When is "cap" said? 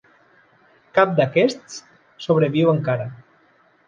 0.99-1.11